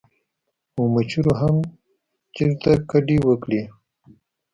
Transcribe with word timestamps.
او 0.75 0.83
مچرو 0.93 1.33
هم 1.41 1.55
چرته 2.35 2.71
کډې 2.89 3.17
وکړې 3.27 3.61
ـ 3.69 3.71